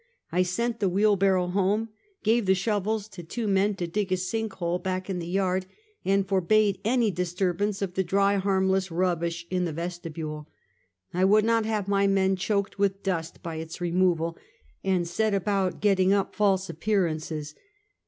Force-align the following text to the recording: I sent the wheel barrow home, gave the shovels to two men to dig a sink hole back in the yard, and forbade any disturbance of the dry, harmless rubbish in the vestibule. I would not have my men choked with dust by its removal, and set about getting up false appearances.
I 0.31 0.41
sent 0.41 0.79
the 0.79 0.89
wheel 0.89 1.15
barrow 1.15 1.45
home, 1.45 1.89
gave 2.23 2.47
the 2.47 2.55
shovels 2.55 3.07
to 3.09 3.21
two 3.21 3.47
men 3.47 3.75
to 3.75 3.85
dig 3.85 4.11
a 4.11 4.17
sink 4.17 4.53
hole 4.53 4.79
back 4.79 5.11
in 5.11 5.19
the 5.19 5.27
yard, 5.27 5.67
and 6.03 6.27
forbade 6.27 6.81
any 6.83 7.11
disturbance 7.11 7.83
of 7.83 7.93
the 7.93 8.03
dry, 8.03 8.37
harmless 8.37 8.89
rubbish 8.89 9.45
in 9.51 9.65
the 9.65 9.73
vestibule. 9.73 10.49
I 11.13 11.23
would 11.23 11.45
not 11.45 11.65
have 11.67 11.87
my 11.87 12.07
men 12.07 12.35
choked 12.35 12.79
with 12.79 13.03
dust 13.03 13.43
by 13.43 13.57
its 13.57 13.79
removal, 13.79 14.39
and 14.83 15.07
set 15.07 15.35
about 15.35 15.81
getting 15.81 16.13
up 16.13 16.33
false 16.33 16.67
appearances. 16.67 17.53